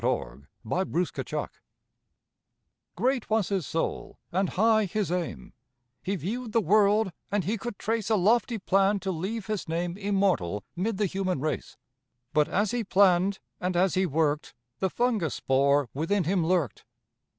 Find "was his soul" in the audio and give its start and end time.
3.29-4.17